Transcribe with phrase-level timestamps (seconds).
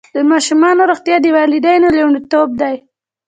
[0.15, 2.75] د ماشومانو روغتیا د والدینو لومړیتوب دی.